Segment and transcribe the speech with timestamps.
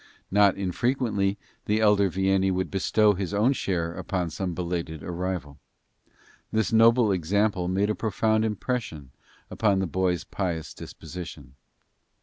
[0.31, 5.59] Not infrequently the elder Vianney would bestow his own share upon some belated arrival.
[6.51, 9.11] This noble example made a profound impression
[9.51, 11.53] upon the boy's pious disposition.